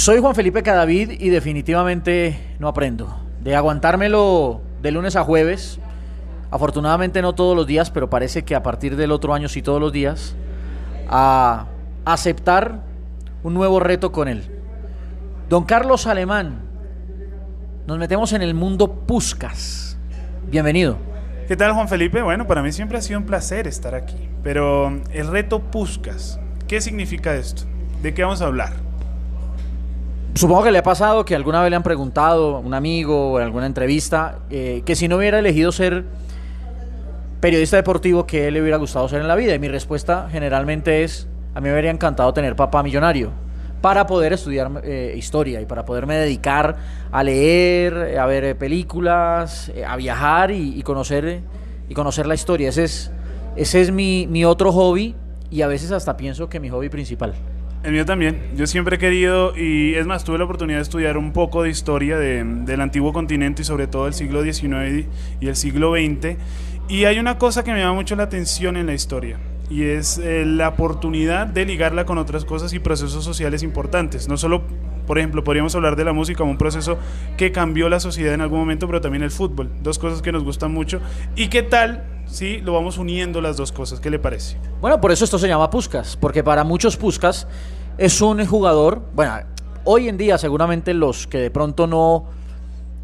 Soy 0.00 0.18
Juan 0.18 0.34
Felipe 0.34 0.62
Cadavid 0.62 1.10
y 1.20 1.28
definitivamente 1.28 2.56
no 2.58 2.68
aprendo. 2.68 3.20
De 3.42 3.54
aguantármelo 3.54 4.62
de 4.80 4.92
lunes 4.92 5.14
a 5.14 5.24
jueves, 5.24 5.78
afortunadamente 6.50 7.20
no 7.20 7.34
todos 7.34 7.54
los 7.54 7.66
días, 7.66 7.90
pero 7.90 8.08
parece 8.08 8.42
que 8.42 8.54
a 8.54 8.62
partir 8.62 8.96
del 8.96 9.12
otro 9.12 9.34
año 9.34 9.46
sí 9.46 9.60
todos 9.60 9.78
los 9.78 9.92
días, 9.92 10.36
a 11.06 11.66
aceptar 12.06 12.80
un 13.42 13.52
nuevo 13.52 13.78
reto 13.78 14.10
con 14.10 14.28
él. 14.28 14.50
Don 15.50 15.64
Carlos 15.64 16.06
Alemán, 16.06 16.62
nos 17.86 17.98
metemos 17.98 18.32
en 18.32 18.40
el 18.40 18.54
mundo 18.54 19.04
Puscas. 19.06 19.98
Bienvenido. 20.50 20.96
¿Qué 21.46 21.58
tal 21.58 21.74
Juan 21.74 21.90
Felipe? 21.90 22.22
Bueno, 22.22 22.46
para 22.46 22.62
mí 22.62 22.72
siempre 22.72 22.96
ha 22.96 23.02
sido 23.02 23.20
un 23.20 23.26
placer 23.26 23.66
estar 23.66 23.94
aquí. 23.94 24.30
Pero 24.42 24.98
el 25.12 25.26
reto 25.26 25.60
Puscas, 25.60 26.40
¿qué 26.66 26.80
significa 26.80 27.34
esto? 27.34 27.64
¿De 28.00 28.14
qué 28.14 28.22
vamos 28.22 28.40
a 28.40 28.46
hablar? 28.46 28.89
Supongo 30.40 30.62
que 30.62 30.70
le 30.70 30.78
ha 30.78 30.82
pasado 30.82 31.22
que 31.26 31.34
alguna 31.34 31.60
vez 31.60 31.68
le 31.68 31.76
han 31.76 31.82
preguntado 31.82 32.56
a 32.56 32.60
un 32.60 32.72
amigo 32.72 33.32
o 33.32 33.38
en 33.38 33.44
alguna 33.44 33.66
entrevista 33.66 34.38
eh, 34.48 34.80
que 34.86 34.96
si 34.96 35.06
no 35.06 35.18
hubiera 35.18 35.38
elegido 35.38 35.70
ser 35.70 36.06
periodista 37.40 37.76
deportivo, 37.76 38.24
¿qué 38.26 38.50
le 38.50 38.62
hubiera 38.62 38.78
gustado 38.78 39.06
ser 39.06 39.20
en 39.20 39.28
la 39.28 39.34
vida? 39.36 39.54
Y 39.54 39.58
mi 39.58 39.68
respuesta 39.68 40.28
generalmente 40.32 41.04
es, 41.04 41.28
a 41.54 41.60
mí 41.60 41.68
me 41.68 41.74
hubiera 41.74 41.90
encantado 41.90 42.32
tener 42.32 42.56
papá 42.56 42.82
millonario 42.82 43.32
para 43.82 44.06
poder 44.06 44.32
estudiar 44.32 44.80
eh, 44.82 45.12
historia 45.14 45.60
y 45.60 45.66
para 45.66 45.84
poderme 45.84 46.14
dedicar 46.14 46.74
a 47.12 47.22
leer, 47.22 48.18
a 48.18 48.24
ver 48.24 48.56
películas, 48.56 49.70
eh, 49.74 49.84
a 49.84 49.94
viajar 49.96 50.52
y, 50.52 50.82
conocer, 50.84 51.42
y 51.86 51.92
conocer 51.92 52.26
la 52.26 52.34
historia. 52.34 52.70
Ese 52.70 52.84
es, 52.84 53.12
ese 53.56 53.82
es 53.82 53.92
mi, 53.92 54.26
mi 54.26 54.46
otro 54.46 54.72
hobby 54.72 55.14
y 55.50 55.60
a 55.60 55.66
veces 55.66 55.92
hasta 55.92 56.16
pienso 56.16 56.48
que 56.48 56.60
mi 56.60 56.70
hobby 56.70 56.88
principal. 56.88 57.34
El 57.82 57.92
mío 57.92 58.04
también. 58.04 58.42
Yo 58.56 58.66
siempre 58.66 58.96
he 58.96 58.98
querido, 58.98 59.56
y 59.56 59.94
es 59.94 60.06
más, 60.06 60.24
tuve 60.24 60.36
la 60.36 60.44
oportunidad 60.44 60.78
de 60.78 60.82
estudiar 60.82 61.16
un 61.16 61.32
poco 61.32 61.62
de 61.62 61.70
historia 61.70 62.18
del 62.18 62.80
antiguo 62.80 63.12
continente 63.12 63.62
y 63.62 63.64
sobre 63.64 63.86
todo 63.86 64.04
del 64.04 64.14
siglo 64.14 64.42
XIX 64.42 65.06
y 65.40 65.48
el 65.48 65.56
siglo 65.56 65.92
XX. 65.92 66.36
Y 66.88 67.04
hay 67.04 67.18
una 67.18 67.38
cosa 67.38 67.64
que 67.64 67.72
me 67.72 67.78
llama 67.78 67.94
mucho 67.94 68.16
la 68.16 68.24
atención 68.24 68.76
en 68.76 68.86
la 68.86 68.92
historia, 68.92 69.38
y 69.70 69.84
es 69.84 70.18
eh, 70.18 70.44
la 70.44 70.68
oportunidad 70.68 71.46
de 71.46 71.64
ligarla 71.64 72.04
con 72.04 72.18
otras 72.18 72.44
cosas 72.44 72.74
y 72.74 72.80
procesos 72.80 73.24
sociales 73.24 73.62
importantes. 73.62 74.28
No 74.28 74.36
solo, 74.36 74.64
por 75.10 75.18
ejemplo, 75.18 75.42
podríamos 75.42 75.74
hablar 75.74 75.96
de 75.96 76.04
la 76.04 76.12
música 76.12 76.38
como 76.38 76.52
un 76.52 76.56
proceso 76.56 76.96
que 77.36 77.50
cambió 77.50 77.88
la 77.88 77.98
sociedad 77.98 78.32
en 78.32 78.42
algún 78.42 78.60
momento, 78.60 78.86
pero 78.86 79.00
también 79.00 79.24
el 79.24 79.32
fútbol. 79.32 79.68
Dos 79.82 79.98
cosas 79.98 80.22
que 80.22 80.30
nos 80.30 80.44
gustan 80.44 80.70
mucho. 80.70 81.00
¿Y 81.34 81.48
qué 81.48 81.64
tal 81.64 82.04
si 82.26 82.58
lo 82.58 82.74
vamos 82.74 82.96
uniendo 82.96 83.40
las 83.40 83.56
dos 83.56 83.72
cosas? 83.72 83.98
¿Qué 83.98 84.08
le 84.08 84.20
parece? 84.20 84.56
Bueno, 84.80 85.00
por 85.00 85.10
eso 85.10 85.24
esto 85.24 85.36
se 85.36 85.48
llama 85.48 85.68
Puskas, 85.68 86.16
porque 86.16 86.44
para 86.44 86.62
muchos 86.62 86.96
Puskas 86.96 87.48
es 87.98 88.22
un 88.22 88.46
jugador, 88.46 89.02
bueno, 89.12 89.34
hoy 89.82 90.08
en 90.08 90.16
día 90.16 90.38
seguramente 90.38 90.94
los 90.94 91.26
que 91.26 91.38
de 91.38 91.50
pronto 91.50 91.88
no, 91.88 92.26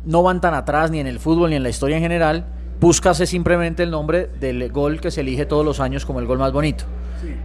no 0.05 0.23
van 0.23 0.41
tan 0.41 0.55
atrás 0.55 0.93
ni 0.93 1.01
en 1.01 1.09
el 1.09 1.19
fútbol 1.19 1.51
ni 1.51 1.57
en 1.57 1.65
la 1.65 1.71
historia 1.71 1.97
en 1.97 2.05
general, 2.05 2.47
Puskas 2.79 3.19
es 3.19 3.31
simplemente 3.31 3.83
el 3.83 3.91
nombre 3.91 4.31
del 4.39 4.71
gol 4.71 5.01
que 5.01 5.11
se 5.11 5.23
elige 5.23 5.45
todos 5.45 5.65
los 5.65 5.81
años 5.81 6.07
como 6.07 6.21
el 6.21 6.27
gol 6.27 6.39
más 6.39 6.53
bonito. 6.53 6.85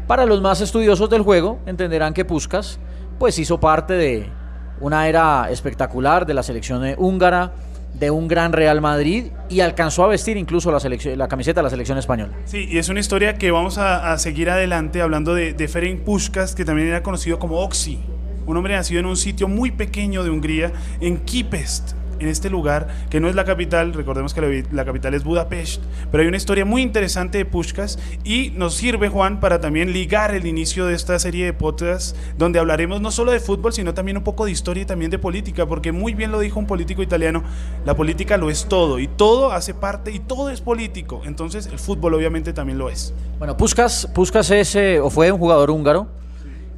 Para 0.06 0.28
los 0.28 0.40
más 0.40 0.62
estudiosos 0.62 1.10
del 1.10 1.24
juego, 1.24 1.58
entenderán 1.66 2.14
que 2.14 2.26
Puskas 2.26 2.78
pues 3.18 3.40
hizo 3.40 3.60
parte 3.60 3.94
de 3.94 4.41
una 4.82 5.08
era 5.08 5.50
espectacular 5.50 6.26
de 6.26 6.34
la 6.34 6.44
selección 6.44 6.84
húngara, 6.98 7.54
de 7.94 8.10
un 8.10 8.28
gran 8.28 8.54
Real 8.54 8.82
Madrid 8.82 9.26
y 9.50 9.60
alcanzó 9.60 10.04
a 10.04 10.08
vestir 10.08 10.38
incluso 10.38 10.72
la, 10.72 11.28
camiseta 11.28 11.60
de 11.60 11.64
la 11.64 11.70
selección 11.70 11.98
española. 11.98 12.34
Sí, 12.46 12.68
y 12.70 12.78
es 12.78 12.90
una 12.90 13.00
historia 13.00 13.38
que 13.38 13.52
vamos 13.52 13.78
a, 13.78 14.18
seguir 14.18 14.50
adelante 14.50 15.02
hablando 15.02 15.36
de, 15.36 15.54
de 15.54 15.68
Ferenc 15.68 16.02
Puskas, 16.02 16.56
que 16.56 16.66
también 16.66 16.88
era 16.88 17.04
conocido 17.04 17.38
como 17.38 17.60
Oxy, 17.60 18.00
un 18.46 18.58
hombre 18.58 18.76
nacido 18.76 19.00
en 19.00 19.06
un 19.06 19.18
sitio 19.18 19.48
muy 19.48 19.72
pequeño 19.72 20.24
de 20.24 20.30
Hungría, 20.30 20.72
en 21.00 21.18
Kipest, 21.20 21.94
en 22.22 22.28
este 22.28 22.50
lugar, 22.50 22.88
que 23.10 23.20
no 23.20 23.28
es 23.28 23.36
la 23.36 23.46
capital, 23.46 23.94
recordemos 23.94 24.34
que 24.34 24.66
la, 24.72 24.86
capital 24.86 25.14
es 25.16 25.24
Budapest, 25.24 25.82
pero 26.12 26.22
hay 26.22 26.28
una 26.28 26.38
historia 26.38 26.66
muy 26.66 26.84
interesante 26.84 27.40
de 27.40 27.46
Pushkas 27.46 27.98
y 28.24 28.52
nos 28.52 28.76
sirve, 28.76 29.10
Juan, 29.10 29.40
para 29.40 29.60
también 29.60 29.92
ligar 29.92 30.36
el 30.36 30.46
inicio 30.46 30.86
de 30.86 30.94
esta 30.94 31.18
serie 31.18 31.46
de 31.46 31.54
podcasts 31.54 32.16
donde 32.38 32.60
hablaremos 32.60 33.02
no 33.02 33.10
solo 33.10 33.32
de 33.32 33.40
fútbol, 33.40 33.74
sino 33.74 33.94
también 33.94 34.18
un 34.18 34.24
poco 34.24 34.46
de 34.46 34.52
historia 34.52 34.84
y 34.84 34.86
también 34.86 35.10
de 35.10 35.18
política, 35.18 35.66
porque 35.66 35.92
muy 35.92 36.14
bien 36.14 36.32
lo 36.32 36.40
dijo 36.40 36.60
un 36.60 36.68
político 36.68 37.02
italiano, 37.02 37.44
la 37.86 37.96
política 37.96 38.38
lo 38.38 38.50
es 38.50 38.66
todo 38.66 39.00
y 39.00 39.08
todo 39.08 39.52
hace 39.52 39.74
parte 39.74 40.12
y 40.12 40.20
todo 40.20 40.50
es 40.52 40.62
político, 40.62 41.22
entonces 41.26 41.66
el 41.66 41.80
fútbol 41.80 42.14
obviamente 42.14 42.54
también 42.54 42.78
lo 42.78 42.90
es. 42.90 43.14
Bueno, 43.40 43.58
Puskas, 43.58 44.08
Puskas 44.14 44.52
es 44.52 44.76
eh, 44.76 45.00
o 45.00 45.10
fue 45.10 45.32
un 45.32 45.40
jugador 45.40 45.72
húngaro. 45.72 46.08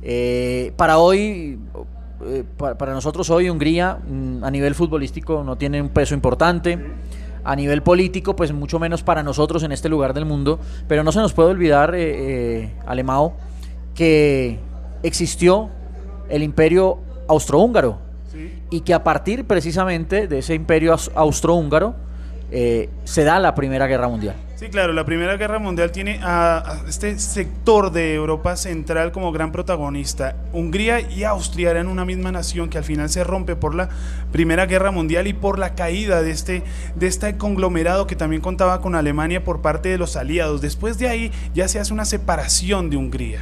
Eh, 0.05 0.73
para 0.75 0.97
hoy 0.97 1.57
eh, 2.27 2.43
para, 2.57 2.93
nosotros 2.93 3.29
hoy 3.29 3.49
Hungría 3.49 3.97
mm, 4.07 4.43
a 4.43 4.51
nivel 4.51 4.75
futbolístico 4.75 5.43
no 5.43 5.57
tiene 5.57 5.81
un 5.81 5.89
peso 5.89 6.13
importante. 6.13 6.79
A 7.45 7.55
nivel 7.57 7.83
político, 7.83 8.37
pues 8.37 8.53
mucho 8.53 8.79
menos 8.79 9.03
para 9.03 9.21
nosotros 9.21 9.63
en 9.63 9.73
este 9.73 9.89
lugar 9.89 10.13
del 10.13 10.25
mundo. 10.25 10.59
Pero 10.87 11.03
no 11.03 11.11
se 11.11 11.19
nos 11.19 11.33
puede 11.33 11.49
olvidar, 11.49 11.93
eh, 11.93 12.61
eh 12.61 12.73
Alemao, 12.85 13.33
que 13.93 14.59
existió 15.03 15.69
el 16.29 16.43
imperio 16.43 16.99
austrohúngaro. 17.27 17.99
Y 18.71 18.81
que 18.81 18.95
a 18.95 19.03
partir 19.03 19.45
precisamente 19.45 20.27
de 20.27 20.39
ese 20.39 20.55
imperio 20.55 20.95
austrohúngaro 21.13 21.93
eh, 22.49 22.89
se 23.03 23.23
da 23.23 23.39
la 23.39 23.53
Primera 23.53 23.85
Guerra 23.85 24.07
Mundial. 24.07 24.35
Sí, 24.63 24.69
claro, 24.69 24.93
la 24.93 25.03
Primera 25.03 25.35
Guerra 25.35 25.59
Mundial 25.59 25.91
tiene 25.91 26.21
a, 26.23 26.83
este 26.87 27.19
sector 27.19 27.91
de 27.91 28.13
Europa 28.13 28.55
Central 28.55 29.11
como 29.11 29.33
gran 29.33 29.51
protagonista. 29.51 30.37
Hungría 30.53 31.01
y 31.01 31.25
Austria 31.25 31.71
eran 31.71 31.89
una 31.89 32.05
misma 32.05 32.31
nación 32.31 32.69
que 32.69 32.77
al 32.77 32.85
final 32.85 33.09
se 33.09 33.25
rompe 33.25 33.57
por 33.57 33.75
la 33.75 33.89
Primera 34.31 34.65
Guerra 34.65 34.91
Mundial 34.91 35.27
y 35.27 35.33
por 35.33 35.59
la 35.59 35.75
caída 35.75 36.21
de 36.21 36.31
este, 36.31 36.63
de 36.95 37.07
este 37.07 37.35
conglomerado 37.35 38.07
que 38.07 38.15
también 38.15 38.41
contaba 38.41 38.79
con 38.79 38.95
Alemania 38.95 39.43
por 39.43 39.61
parte 39.61 39.89
de 39.89 39.97
los 39.97 40.15
aliados. 40.15 40.61
Después 40.61 40.97
de 40.97 41.09
ahí 41.09 41.31
ya 41.53 41.67
se 41.67 41.81
hace 41.81 41.91
una 41.91 42.05
separación 42.05 42.89
de 42.89 42.95
Hungría 42.95 43.41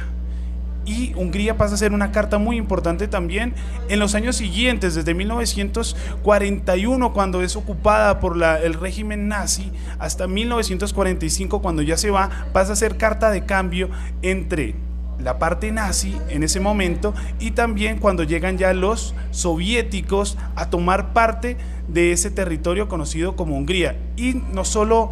y 0.84 1.14
Hungría 1.14 1.56
pasa 1.56 1.74
a 1.74 1.78
ser 1.78 1.92
una 1.92 2.12
carta 2.12 2.38
muy 2.38 2.56
importante 2.56 3.08
también 3.08 3.54
en 3.88 3.98
los 3.98 4.14
años 4.14 4.36
siguientes, 4.36 4.94
desde 4.94 5.14
1941 5.14 7.12
cuando 7.12 7.42
es 7.42 7.56
ocupada 7.56 8.20
por 8.20 8.42
el 8.42 8.74
régimen 8.74 9.28
nazi 9.28 9.72
hasta 9.98 10.26
1945 10.26 11.62
cuando 11.62 11.82
ya 11.82 11.96
se 11.96 12.10
va, 12.10 12.30
pasa 12.52 12.72
a 12.72 12.76
ser 12.76 12.96
carta 12.96 13.30
de 13.30 13.44
cambio 13.44 13.90
entre 14.22 14.74
la 15.22 15.38
parte 15.38 15.70
nazi 15.70 16.16
en 16.28 16.42
ese 16.42 16.58
momento 16.60 17.14
y 17.38 17.52
también 17.52 17.98
cuando 17.98 18.24
llegan 18.24 18.58
ya 18.58 18.72
los 18.72 19.14
soviéticos 19.30 20.36
a 20.56 20.68
tomar 20.70 21.12
parte 21.12 21.56
de 21.88 22.12
ese 22.12 22.30
territorio 22.30 22.88
conocido 22.88 23.36
como 23.36 23.56
Hungría. 23.56 23.96
Y 24.16 24.34
no 24.52 24.64
solo 24.64 25.10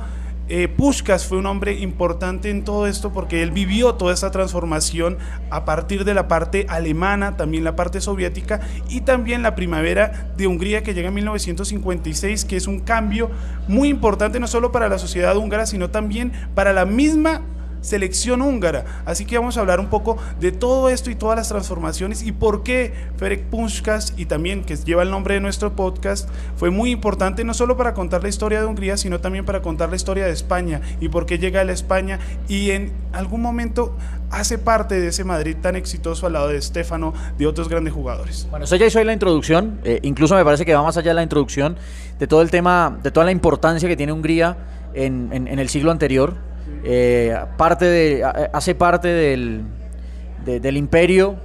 eh, 0.52 0.66
Pushkas 0.66 1.26
fue 1.26 1.38
un 1.38 1.46
hombre 1.46 1.78
importante 1.78 2.50
en 2.50 2.64
todo 2.64 2.88
esto 2.88 3.12
porque 3.12 3.42
él 3.42 3.52
vivió 3.52 3.94
toda 3.94 4.12
esta 4.12 4.32
transformación 4.32 5.16
a 5.48 5.64
partir 5.64 6.04
de 6.04 6.12
la 6.12 6.26
parte 6.26 6.66
alemana, 6.68 7.36
también 7.36 7.62
la 7.62 7.76
parte 7.76 8.00
soviética 8.00 8.60
y 8.88 9.02
también 9.02 9.42
la 9.42 9.54
primavera 9.54 10.32
de 10.36 10.48
Hungría 10.48 10.82
que 10.82 10.92
llega 10.92 11.08
en 11.08 11.14
1956, 11.14 12.44
que 12.44 12.56
es 12.56 12.66
un 12.66 12.80
cambio 12.80 13.30
muy 13.68 13.88
importante 13.88 14.40
no 14.40 14.48
solo 14.48 14.72
para 14.72 14.88
la 14.88 14.98
sociedad 14.98 15.36
húngara, 15.36 15.66
sino 15.66 15.90
también 15.90 16.32
para 16.56 16.72
la 16.72 16.84
misma 16.84 17.42
selección 17.80 18.42
húngara. 18.42 19.02
Así 19.04 19.24
que 19.24 19.38
vamos 19.38 19.56
a 19.56 19.60
hablar 19.60 19.80
un 19.80 19.88
poco 19.88 20.16
de 20.38 20.52
todo 20.52 20.88
esto 20.88 21.10
y 21.10 21.14
todas 21.14 21.36
las 21.36 21.48
transformaciones 21.48 22.22
y 22.22 22.32
por 22.32 22.62
qué 22.62 22.92
Ferenc 23.16 23.42
Puskás 23.44 24.14
y 24.16 24.26
también 24.26 24.64
que 24.64 24.76
lleva 24.76 25.02
el 25.02 25.10
nombre 25.10 25.34
de 25.34 25.40
nuestro 25.40 25.74
podcast 25.74 26.28
fue 26.56 26.70
muy 26.70 26.90
importante 26.90 27.44
no 27.44 27.54
solo 27.54 27.76
para 27.76 27.94
contar 27.94 28.22
la 28.22 28.28
historia 28.28 28.60
de 28.60 28.66
Hungría, 28.66 28.96
sino 28.96 29.20
también 29.20 29.44
para 29.44 29.62
contar 29.62 29.90
la 29.90 29.96
historia 29.96 30.26
de 30.26 30.32
España 30.32 30.80
y 31.00 31.08
por 31.08 31.26
qué 31.26 31.38
llega 31.38 31.60
a 31.60 31.64
la 31.64 31.72
España 31.72 32.18
y 32.48 32.70
en 32.70 32.92
algún 33.12 33.40
momento 33.42 33.96
hace 34.30 34.58
parte 34.58 35.00
de 35.00 35.08
ese 35.08 35.24
Madrid 35.24 35.56
tan 35.60 35.76
exitoso 35.76 36.26
al 36.26 36.34
lado 36.34 36.48
de 36.48 36.56
Estefano, 36.56 37.12
de 37.36 37.46
otros 37.46 37.68
grandes 37.68 37.92
jugadores. 37.92 38.46
Bueno, 38.50 38.64
eso 38.64 38.76
ya 38.76 38.86
hizo 38.86 39.02
la 39.02 39.12
introducción, 39.12 39.80
eh, 39.84 39.98
incluso 40.02 40.36
me 40.36 40.44
parece 40.44 40.64
que 40.64 40.74
va 40.74 40.82
más 40.82 40.96
allá 40.96 41.10
de 41.10 41.14
la 41.14 41.22
introducción 41.22 41.76
de 42.18 42.26
todo 42.26 42.42
el 42.42 42.50
tema, 42.50 42.98
de 43.02 43.10
toda 43.10 43.26
la 43.26 43.32
importancia 43.32 43.88
que 43.88 43.96
tiene 43.96 44.12
Hungría 44.12 44.56
en 44.92 45.46
el 45.46 45.68
siglo 45.68 45.92
anterior, 45.92 46.36
eh, 46.84 47.36
de, 47.80 48.48
hace 48.52 48.74
parte 48.74 49.08
del 49.08 50.76
imperio 50.76 51.36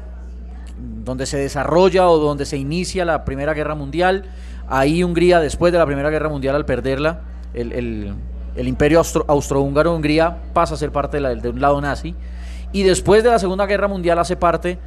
donde 0.77 1.25
se 1.25 1.37
desarrolla 1.37 2.09
o 2.09 2.17
donde 2.17 2.45
se 2.45 2.57
inicia 2.57 3.05
la 3.05 3.23
Primera 3.23 3.53
Guerra 3.53 3.75
Mundial. 3.75 4.25
Ahí 4.67 5.03
Hungría, 5.03 5.39
después 5.39 5.71
de 5.71 5.79
la 5.79 5.85
Primera 5.85 6.09
Guerra 6.09 6.29
Mundial, 6.29 6.55
al 6.55 6.65
perderla, 6.65 7.21
el, 7.53 8.13
imperio 8.57 9.01
austrohúngaro, 9.27 9.93
Hungría 9.93 10.37
pasa 10.53 10.73
a 10.73 10.77
ser 10.77 10.91
parte 10.91 11.19
de, 11.19 11.49
un 11.49 11.61
lado 11.61 11.79
nazi. 11.79 12.15
Y 12.71 12.83
después 12.83 13.23
de 13.23 13.29
la 13.29 13.39
Segunda 13.39 13.65
Guerra 13.67 13.87
Mundial 13.87 14.19
hace 14.19 14.35
parte 14.35 14.79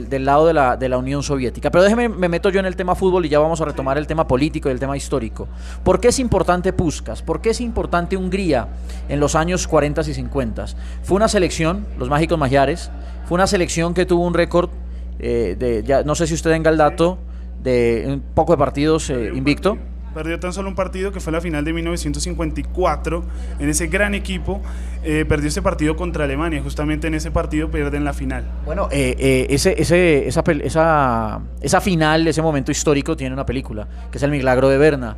del, 0.00 0.24
lado 0.24 0.46
de 0.46 0.88
la, 0.88 0.98
Unión 0.98 1.22
Soviética. 1.22 1.70
Pero 1.70 1.84
déjeme, 1.84 2.08
me 2.08 2.28
meto 2.28 2.48
yo 2.50 2.60
en 2.60 2.66
el 2.66 2.76
tema 2.76 2.94
fútbol 2.94 3.26
y 3.26 3.28
ya 3.28 3.38
vamos 3.38 3.60
a 3.60 3.64
retomar 3.64 3.98
el 3.98 4.06
tema 4.06 4.26
político 4.26 4.68
y 4.68 4.72
el 4.72 4.80
tema 4.80 4.96
histórico. 4.96 5.48
¿Por 5.84 6.00
qué 6.00 6.08
es 6.08 6.18
importante 6.18 6.72
Puskas? 6.72 7.22
¿Por 7.22 7.40
qué 7.40 7.50
es 7.50 7.60
importante 7.60 8.16
Hungría 8.16 8.68
en 9.08 9.20
los 9.20 9.34
años 9.34 9.66
40 9.66 10.02
y 10.02 10.14
50? 10.14 10.66
Fue 11.02 11.16
una 11.16 11.28
selección, 11.28 11.86
los 11.98 12.08
mágicos 12.08 12.38
magiares, 12.38 12.90
fue 13.26 13.34
una 13.36 13.46
selección 13.46 13.94
que 13.94 14.06
tuvo 14.06 14.26
un 14.26 14.34
récord 14.34 14.70
eh, 15.18 15.56
de, 15.58 15.82
ya, 15.84 16.02
no 16.02 16.14
sé 16.14 16.26
si 16.26 16.34
usted 16.34 16.50
tenga 16.50 16.70
el 16.70 16.76
dato, 16.76 17.18
de 17.62 18.04
un 18.06 18.20
poco 18.34 18.52
de 18.52 18.58
partidos 18.58 19.08
eh, 19.10 19.30
invicto. 19.34 19.78
Perdió 20.14 20.38
tan 20.38 20.52
solo 20.52 20.68
un 20.68 20.74
partido 20.74 21.12
que 21.12 21.20
fue 21.20 21.32
la 21.32 21.40
final 21.40 21.64
de 21.64 21.72
1954 21.72 23.24
en 23.58 23.68
ese 23.68 23.86
gran 23.86 24.14
equipo. 24.14 24.60
Eh, 25.04 25.24
perdió 25.28 25.48
ese 25.48 25.62
partido 25.62 25.96
contra 25.96 26.24
Alemania. 26.24 26.60
Justamente 26.62 27.06
en 27.06 27.14
ese 27.14 27.30
partido 27.30 27.70
pierden 27.70 28.04
la 28.04 28.12
final. 28.12 28.44
Bueno, 28.64 28.88
ese, 28.90 29.74
ese, 29.80 30.28
esa, 30.28 30.42
esa, 30.62 31.40
esa 31.60 31.80
final, 31.80 32.26
ese 32.26 32.42
momento 32.42 32.70
histórico, 32.70 33.16
tiene 33.16 33.32
una 33.32 33.46
película, 33.46 33.88
que 34.10 34.18
es 34.18 34.22
El 34.22 34.30
Milagro 34.30 34.68
de 34.68 34.78
Berna. 34.78 35.16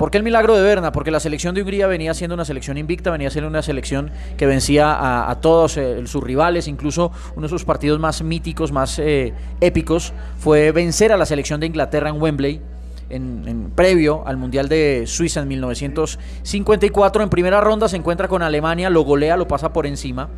¿Por 0.00 0.10
qué 0.10 0.16
el 0.16 0.24
milagro 0.24 0.56
de 0.56 0.62
Berna? 0.62 0.92
Porque 0.92 1.10
la 1.10 1.20
selección 1.20 1.54
de 1.54 1.60
Hungría 1.60 1.86
venía 1.86 2.14
siendo 2.14 2.32
una 2.32 2.46
selección 2.46 2.78
invicta, 2.78 3.10
venía 3.10 3.28
siendo 3.28 3.50
una 3.50 3.60
selección 3.60 4.10
que 4.38 4.46
vencía 4.46 5.28
a, 5.28 5.40
todos 5.42 5.76
eh, 5.76 6.06
sus 6.06 6.24
rivales, 6.24 6.68
incluso 6.68 7.12
uno 7.36 7.42
de 7.42 7.50
sus 7.50 7.66
partidos 7.66 8.00
más 8.00 8.22
míticos, 8.22 8.72
más 8.72 8.98
eh, 8.98 9.34
épicos, 9.60 10.14
fue 10.38 10.72
vencer 10.72 11.12
a 11.12 11.18
la 11.18 11.26
selección 11.26 11.60
de 11.60 11.66
Inglaterra 11.66 12.08
en 12.08 12.18
Wembley. 12.18 12.62
En, 13.10 13.72
previo 13.74 14.22
al 14.26 14.36
Mundial 14.36 14.68
de 14.68 15.04
Suiza 15.06 15.40
en 15.40 15.48
1954. 15.48 17.22
En 17.22 17.28
primera 17.28 17.60
ronda 17.60 17.88
se 17.88 17.96
encuentra 17.96 18.28
con 18.28 18.42
Alemania, 18.42 18.90
lo 18.90 19.02
golea, 19.02 19.36
lo 19.36 19.48
pasa 19.48 19.72
por 19.72 19.86
encima. 19.86 20.28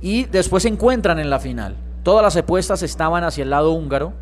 Y 0.00 0.24
después 0.24 0.62
se 0.62 0.68
encuentran 0.68 1.18
en 1.18 1.30
la 1.30 1.38
final. 1.38 1.76
Todas 2.02 2.22
las 2.22 2.36
apuestas 2.36 2.82
estaban 2.82 3.24
hacia 3.24 3.42
el 3.42 3.50
lado 3.50 3.72
húngaro. 3.72 4.12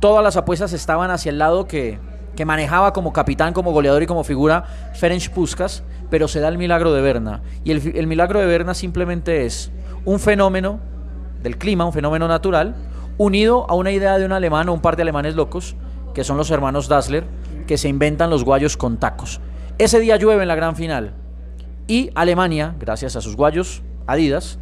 Todas 0.00 0.22
las 0.22 0.36
apuestas 0.36 0.72
estaban 0.72 1.10
hacia 1.10 1.30
el 1.30 1.38
lado 1.38 1.66
que, 1.66 1.98
que 2.38 2.44
manejaba 2.44 2.92
como 2.92 3.12
capitán, 3.12 3.52
como 3.52 3.72
goleador 3.72 4.00
y 4.04 4.06
como 4.06 4.22
figura 4.22 4.62
Ferenc 4.94 5.28
Puskas, 5.30 5.82
pero 6.08 6.28
se 6.28 6.38
da 6.38 6.46
el 6.46 6.56
milagro 6.56 6.92
de 6.92 7.00
Berna. 7.00 7.42
Y 7.64 7.72
el, 7.72 8.06
milagro 8.06 8.38
de 8.38 8.46
Berna 8.46 8.74
simplemente 8.74 9.44
es 9.44 9.72
un 10.04 10.20
fenómeno 10.20 10.78
del 11.42 11.58
clima, 11.58 11.84
un 11.84 11.92
fenómeno 11.92 12.28
natural, 12.28 12.76
unido 13.16 13.66
a 13.68 13.74
una 13.74 13.90
idea 13.90 14.18
de 14.18 14.24
un 14.24 14.30
alemán 14.30 14.68
o 14.68 14.72
un 14.72 14.80
par 14.80 14.94
de 14.94 15.02
alemanes 15.02 15.34
locos, 15.34 15.74
que 16.14 16.24
son 16.24 16.36
los 16.36 16.50
hermanos 16.50 16.88
Dassler, 16.88 17.24
que 17.66 17.78
se 17.78 17.88
inventan 17.88 18.30
los 18.30 18.44
guayos 18.44 18.76
con 18.76 18.98
tacos. 18.98 19.40
Ese 19.78 20.00
día 20.00 20.16
llueve 20.16 20.42
en 20.42 20.48
la 20.48 20.54
gran 20.54 20.74
final 20.74 21.12
y 21.86 22.10
Alemania, 22.14 22.74
gracias 22.78 23.16
a 23.16 23.20
sus 23.20 23.36
guayos 23.36 23.82
Adidas, 24.06 24.58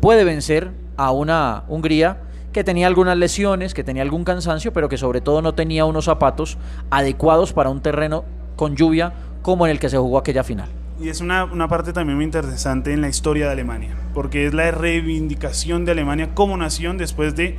puede 0.00 0.24
vencer 0.24 0.72
a 0.96 1.12
una 1.12 1.64
Hungría 1.68 2.22
que 2.52 2.64
tenía 2.64 2.86
algunas 2.86 3.16
lesiones, 3.16 3.74
que 3.74 3.84
tenía 3.84 4.02
algún 4.02 4.24
cansancio, 4.24 4.72
pero 4.72 4.88
que 4.88 4.96
sobre 4.96 5.20
todo 5.20 5.42
no 5.42 5.54
tenía 5.54 5.84
unos 5.84 6.06
zapatos 6.06 6.58
adecuados 6.90 7.52
para 7.52 7.70
un 7.70 7.80
terreno 7.80 8.24
con 8.56 8.74
lluvia 8.74 9.12
como 9.42 9.66
en 9.66 9.70
el 9.70 9.78
que 9.78 9.88
se 9.88 9.96
jugó 9.96 10.18
aquella 10.18 10.42
final. 10.42 10.68
Y 11.00 11.08
es 11.08 11.20
una, 11.20 11.44
una, 11.44 11.68
parte 11.68 11.92
también 11.92 12.16
muy 12.16 12.24
interesante 12.24 12.92
en 12.92 13.00
la 13.00 13.08
historia 13.08 13.46
de 13.46 13.52
Alemania, 13.52 13.96
porque 14.14 14.46
es 14.46 14.54
la 14.54 14.72
reivindicación 14.72 15.84
de 15.84 15.92
Alemania 15.92 16.34
como 16.34 16.56
nación 16.56 16.98
después 16.98 17.36
de 17.36 17.56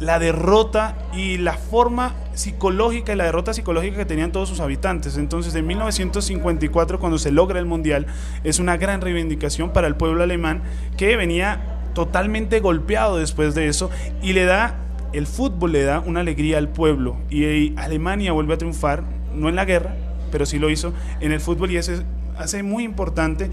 la 0.00 0.18
derrota 0.18 0.96
y 1.14 1.38
la 1.38 1.54
forma 1.54 2.14
psicológica 2.34 3.12
y 3.12 3.16
la 3.16 3.24
derrota 3.24 3.54
psicológica 3.54 3.96
que 3.96 4.04
tenían 4.04 4.32
todos 4.32 4.48
sus 4.48 4.60
habitantes. 4.60 5.16
Entonces, 5.16 5.54
en 5.54 5.66
1954, 5.66 6.98
cuando 6.98 7.18
se 7.18 7.30
logra 7.30 7.58
el 7.58 7.66
Mundial, 7.66 8.06
es 8.44 8.58
una 8.58 8.76
gran 8.76 9.00
reivindicación 9.00 9.72
para 9.72 9.86
el 9.86 9.96
pueblo 9.96 10.22
alemán 10.22 10.62
que 10.96 11.16
venía 11.16 11.76
totalmente 11.94 12.60
golpeado 12.60 13.16
después 13.16 13.54
de 13.54 13.68
eso 13.68 13.90
y 14.22 14.34
le 14.34 14.44
da, 14.44 14.74
el 15.14 15.26
fútbol 15.26 15.72
le 15.72 15.82
da 15.82 16.00
una 16.00 16.20
alegría 16.20 16.58
al 16.58 16.68
pueblo 16.68 17.16
y 17.30 17.74
Alemania 17.78 18.32
vuelve 18.32 18.52
a 18.52 18.58
triunfar, 18.58 19.02
no 19.34 19.48
en 19.48 19.56
la 19.56 19.64
guerra, 19.64 19.96
pero 20.30 20.44
sí 20.44 20.58
lo 20.58 20.68
hizo 20.68 20.92
en 21.20 21.32
el 21.32 21.40
fútbol 21.40 21.70
y 21.70 21.78
eso 21.78 21.92
hace 22.36 22.62
muy 22.62 22.84
importante 22.84 23.48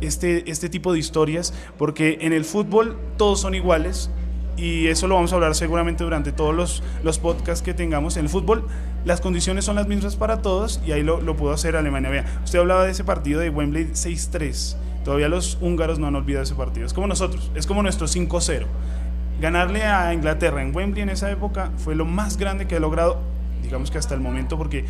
este, 0.00 0.50
este 0.50 0.68
tipo 0.68 0.92
de 0.92 0.98
historias 0.98 1.54
porque 1.78 2.18
en 2.22 2.32
el 2.32 2.44
fútbol 2.44 2.96
todos 3.16 3.40
son 3.40 3.54
iguales, 3.54 4.10
y 4.56 4.86
eso 4.86 5.06
lo 5.06 5.16
vamos 5.16 5.32
a 5.32 5.36
hablar 5.36 5.54
seguramente 5.54 6.04
durante 6.04 6.32
todos 6.32 6.54
los, 6.54 6.82
los 7.02 7.18
podcasts 7.18 7.62
que 7.62 7.74
tengamos. 7.74 8.16
En 8.16 8.24
el 8.24 8.28
fútbol 8.28 8.66
las 9.04 9.20
condiciones 9.20 9.64
son 9.64 9.76
las 9.76 9.86
mismas 9.86 10.16
para 10.16 10.42
todos 10.42 10.80
y 10.86 10.92
ahí 10.92 11.02
lo, 11.02 11.20
lo 11.20 11.36
pudo 11.36 11.52
hacer 11.52 11.76
Alemania. 11.76 12.10
Vea, 12.10 12.40
usted 12.44 12.58
hablaba 12.58 12.84
de 12.84 12.90
ese 12.90 13.04
partido 13.04 13.40
de 13.40 13.50
Wembley 13.50 13.92
6-3. 13.92 14.76
Todavía 15.04 15.28
los 15.28 15.58
húngaros 15.60 15.98
no 15.98 16.08
han 16.08 16.16
olvidado 16.16 16.42
ese 16.42 16.54
partido. 16.54 16.86
Es 16.86 16.92
como 16.92 17.06
nosotros, 17.06 17.50
es 17.54 17.66
como 17.66 17.82
nuestro 17.82 18.06
5-0. 18.06 18.66
Ganarle 19.40 19.84
a 19.84 20.12
Inglaterra 20.14 20.62
en 20.62 20.74
Wembley 20.74 21.02
en 21.02 21.10
esa 21.10 21.30
época 21.30 21.70
fue 21.76 21.94
lo 21.94 22.04
más 22.04 22.38
grande 22.38 22.66
que 22.66 22.76
ha 22.76 22.80
logrado 22.80 23.20
digamos 23.66 23.90
que 23.90 23.98
hasta 23.98 24.14
el 24.14 24.20
momento, 24.20 24.56
porque 24.56 24.84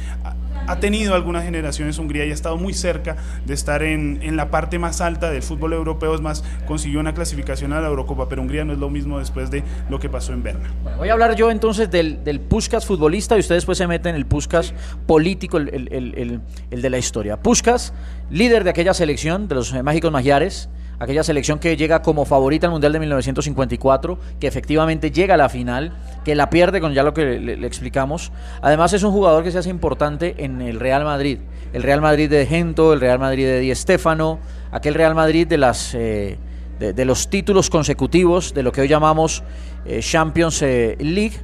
ha 0.67 0.81
tenido 0.81 1.15
algunas 1.15 1.45
generaciones 1.45 1.99
Hungría 1.99 2.25
y 2.25 2.31
ha 2.31 2.35
estado 2.35 2.57
muy 2.57 2.75
cerca 2.75 3.17
de 3.45 3.55
estar 3.55 3.83
en, 3.83 4.21
en, 4.23 4.37
la 4.37 4.51
parte 4.51 4.79
más 4.79 5.01
alta 5.01 5.31
del 5.31 5.43
fútbol 5.43 5.73
europeo, 5.73 6.15
es 6.15 6.21
más, 6.21 6.45
consiguió 6.67 7.01
una 7.01 7.15
clasificación 7.15 7.73
a 7.73 7.81
la 7.81 7.89
Eurocopa, 7.89 8.29
pero 8.29 8.43
Hungría 8.43 8.65
no 8.65 8.73
es 8.73 8.79
lo 8.79 8.91
mismo 8.91 9.19
después 9.19 9.51
de 9.51 9.65
lo 9.89 9.99
que 9.99 10.09
pasó 10.09 10.33
en 10.33 10.43
Berna. 10.43 10.71
voy 10.99 11.09
a 11.09 11.13
hablar 11.13 11.35
yo 11.37 11.51
entonces 11.51 11.91
del, 11.91 12.23
del 12.23 12.41
Puskas 12.41 12.87
futbolista 12.87 13.37
y 13.37 13.41
ustedes 13.41 13.63
después 13.63 13.79
se 13.79 13.87
meten 13.87 14.11
en 14.11 14.17
el 14.17 14.27
Puskas 14.27 14.75
político, 15.07 15.57
el, 15.57 15.69
el, 15.69 15.89
el, 15.93 16.41
el, 16.71 16.83
de 16.83 16.91
la 16.91 16.99
historia. 16.99 17.41
Puskas, 17.41 17.93
líder 18.31 18.65
de 18.65 18.71
aquella 18.71 18.95
selección 18.95 19.49
de 19.49 19.55
los 19.55 19.73
Mágicos 19.83 20.13
Magiares, 20.13 20.69
aquella 20.99 21.23
selección 21.23 21.59
que 21.59 21.77
llega 21.77 22.03
como 22.03 22.25
favorita 22.25 22.67
al 22.67 22.73
Mundial 22.73 22.93
de 22.93 23.01
1954, 23.01 24.19
que 24.41 24.47
efectivamente 24.47 25.11
llega 25.11 25.35
a 25.35 25.37
la 25.37 25.49
final, 25.49 25.93
que 26.25 26.35
la 26.35 26.51
pierde 26.51 26.81
con 26.81 26.95
ya 26.95 27.03
lo 27.03 27.15
que 27.15 27.39
le, 27.39 27.67
explicamos. 27.67 28.33
Además 28.63 28.93
es 28.93 29.03
un 29.03 29.13
jugador 29.13 29.45
que 29.45 29.51
se 29.51 29.59
hace 29.59 29.71
importante 29.71 30.35
en 30.39 30.61
el 30.63 30.81
Real 30.81 31.05
Madrid. 31.05 31.39
El 31.73 31.83
Real 31.83 32.01
Madrid 32.01 32.31
de 32.31 32.47
Gento, 32.47 32.93
el 32.93 33.01
Real 33.01 33.19
Madrid 33.19 33.45
de 33.45 33.61
Di 33.61 33.75
Stéfano, 33.75 34.39
aquel 34.71 34.95
Real 34.95 35.15
Madrid 35.15 35.47
de 35.47 35.59
las... 35.59 35.95
Eh, 35.95 36.39
de, 36.79 37.05
los 37.07 37.31
títulos 37.31 37.71
consecutivos 37.71 38.53
de 38.53 38.63
lo 38.63 38.71
que 38.71 38.83
hoy 38.83 38.89
llamamos 38.89 39.43
eh, 39.87 40.01
Champions 40.01 40.61
eh, 40.61 40.99
League, 41.01 41.37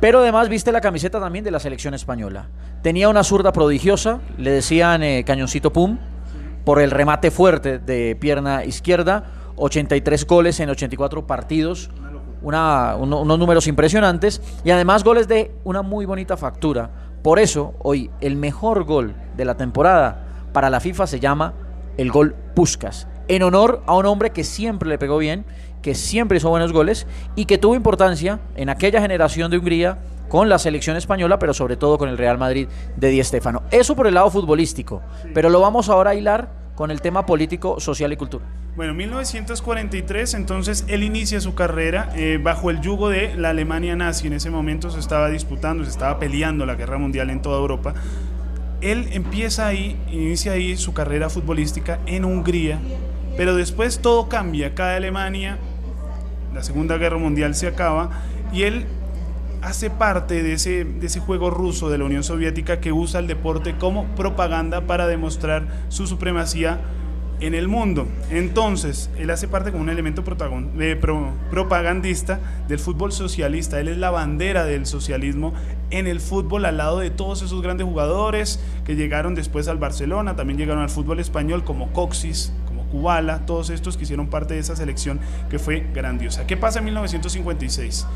pero 0.00 0.20
además 0.20 0.48
viste 0.48 0.70
la 0.70 0.80
camiseta 0.80 1.18
también 1.18 1.44
de 1.44 1.50
la 1.50 1.58
selección 1.58 1.92
española. 1.92 2.46
Tenía 2.80 3.08
una 3.08 3.24
zurda 3.24 3.50
prodigiosa, 3.50 4.20
le 4.38 4.52
decían 4.52 5.02
Cañoncito 5.24 5.72
Pum, 5.72 5.98
por 6.64 6.80
el 6.80 6.90
remate 6.90 7.30
fuerte 7.30 7.78
de 7.78 8.16
pierna 8.16 8.64
izquierda, 8.64 9.24
83 9.56 10.26
goles 10.26 10.60
en 10.60 10.70
84 10.70 11.26
partidos, 11.26 11.90
una, 12.42 12.96
unos 12.96 13.38
números 13.38 13.66
impresionantes 13.66 14.42
y 14.64 14.70
además 14.70 15.04
goles 15.04 15.28
de 15.28 15.52
una 15.64 15.82
muy 15.82 16.06
bonita 16.06 16.36
factura. 16.36 16.90
Por 17.22 17.38
eso 17.38 17.74
hoy 17.78 18.10
el 18.20 18.36
mejor 18.36 18.84
gol 18.84 19.14
de 19.36 19.44
la 19.44 19.56
temporada 19.56 20.26
para 20.52 20.70
la 20.70 20.80
FIFA 20.80 21.06
se 21.06 21.20
llama 21.20 21.54
el 21.96 22.10
gol 22.10 22.34
Puskas, 22.54 23.06
en 23.28 23.42
honor 23.42 23.82
a 23.86 23.94
un 23.96 24.06
hombre 24.06 24.30
que 24.30 24.44
siempre 24.44 24.88
le 24.88 24.98
pegó 24.98 25.18
bien, 25.18 25.44
que 25.80 25.94
siempre 25.94 26.38
hizo 26.38 26.48
buenos 26.48 26.72
goles 26.72 27.06
y 27.36 27.44
que 27.44 27.58
tuvo 27.58 27.74
importancia 27.74 28.40
en 28.56 28.68
aquella 28.68 29.00
generación 29.00 29.50
de 29.50 29.58
Hungría 29.58 29.98
con 30.28 30.48
la 30.48 30.58
selección 30.58 30.96
española, 30.96 31.38
pero 31.38 31.54
sobre 31.54 31.76
todo 31.76 31.98
con 31.98 32.08
el 32.08 32.18
Real 32.18 32.38
Madrid 32.38 32.68
de 32.96 33.08
Di 33.08 33.22
Stéfano. 33.22 33.62
Eso 33.70 33.94
por 33.94 34.06
el 34.06 34.14
lado 34.14 34.30
futbolístico, 34.30 35.02
pero 35.32 35.48
lo 35.48 35.60
vamos 35.60 35.88
ahora 35.88 36.10
a 36.10 36.14
hilar 36.14 36.64
con 36.74 36.90
el 36.90 37.00
tema 37.00 37.24
político, 37.24 37.78
social 37.80 38.12
y 38.12 38.16
cultural. 38.16 38.48
Bueno, 38.76 38.92
1943, 38.94 40.34
entonces 40.34 40.84
él 40.88 41.04
inicia 41.04 41.40
su 41.40 41.54
carrera 41.54 42.10
eh, 42.16 42.40
bajo 42.42 42.70
el 42.70 42.80
yugo 42.80 43.08
de 43.08 43.36
la 43.36 43.50
Alemania 43.50 43.94
nazi. 43.94 44.26
En 44.26 44.32
ese 44.32 44.50
momento 44.50 44.90
se 44.90 44.98
estaba 44.98 45.30
disputando, 45.30 45.84
se 45.84 45.90
estaba 45.90 46.18
peleando 46.18 46.66
la 46.66 46.74
guerra 46.74 46.98
mundial 46.98 47.30
en 47.30 47.40
toda 47.40 47.58
Europa. 47.58 47.94
Él 48.80 49.08
empieza 49.12 49.68
ahí, 49.68 49.96
inicia 50.10 50.52
ahí 50.52 50.76
su 50.76 50.92
carrera 50.92 51.30
futbolística 51.30 52.00
en 52.06 52.24
Hungría, 52.24 52.80
pero 53.36 53.54
después 53.54 54.00
todo 54.00 54.28
cambia, 54.28 54.74
cae 54.74 54.96
Alemania, 54.96 55.58
la 56.52 56.64
Segunda 56.64 56.96
Guerra 56.98 57.18
Mundial 57.18 57.54
se 57.54 57.68
acaba 57.68 58.10
y 58.52 58.62
él 58.62 58.86
hace 59.64 59.90
parte 59.90 60.42
de 60.42 60.52
ese, 60.52 60.84
de 60.84 61.06
ese 61.06 61.20
juego 61.20 61.50
ruso 61.50 61.88
de 61.88 61.98
la 61.98 62.04
Unión 62.04 62.22
Soviética 62.22 62.80
que 62.80 62.92
usa 62.92 63.20
el 63.20 63.26
deporte 63.26 63.76
como 63.76 64.04
propaganda 64.14 64.82
para 64.82 65.06
demostrar 65.06 65.66
su 65.88 66.06
supremacía 66.06 66.80
en 67.40 67.54
el 67.54 67.66
mundo. 67.66 68.06
Entonces, 68.30 69.10
él 69.16 69.30
hace 69.30 69.48
parte 69.48 69.72
como 69.72 69.82
un 69.82 69.88
elemento 69.88 70.22
propagandista 70.22 72.40
del 72.68 72.78
fútbol 72.78 73.12
socialista. 73.12 73.80
Él 73.80 73.88
es 73.88 73.96
la 73.96 74.10
bandera 74.10 74.64
del 74.64 74.86
socialismo 74.86 75.54
en 75.90 76.06
el 76.06 76.20
fútbol 76.20 76.66
al 76.66 76.76
lado 76.76 76.98
de 76.98 77.10
todos 77.10 77.42
esos 77.42 77.62
grandes 77.62 77.86
jugadores 77.86 78.60
que 78.84 78.96
llegaron 78.96 79.34
después 79.34 79.66
al 79.68 79.78
Barcelona, 79.78 80.36
también 80.36 80.58
llegaron 80.58 80.82
al 80.82 80.90
fútbol 80.90 81.20
español 81.20 81.64
como 81.64 81.92
Coxis, 81.92 82.52
como 82.66 82.84
Kubala, 82.84 83.46
todos 83.46 83.70
estos 83.70 83.96
que 83.96 84.04
hicieron 84.04 84.28
parte 84.28 84.54
de 84.54 84.60
esa 84.60 84.76
selección 84.76 85.20
que 85.50 85.58
fue 85.58 85.86
grandiosa. 85.92 86.46
¿Qué 86.46 86.56
pasa 86.56 86.78
en 86.80 86.86
1956? 86.86 88.06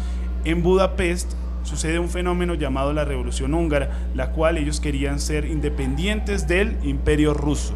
En 0.48 0.62
Budapest 0.62 1.32
sucede 1.62 1.98
un 1.98 2.08
fenómeno 2.08 2.54
llamado 2.54 2.94
la 2.94 3.04
Revolución 3.04 3.52
Húngara, 3.52 3.90
la 4.14 4.30
cual 4.30 4.56
ellos 4.56 4.80
querían 4.80 5.20
ser 5.20 5.44
independientes 5.44 6.48
del 6.48 6.78
imperio 6.84 7.34
ruso. 7.34 7.74